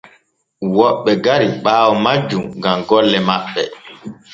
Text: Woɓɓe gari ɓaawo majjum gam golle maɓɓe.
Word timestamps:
Woɓɓe 0.77 1.11
gari 1.25 1.47
ɓaawo 1.63 1.93
majjum 2.05 2.45
gam 2.61 2.79
golle 2.89 3.19
maɓɓe. 3.27 3.63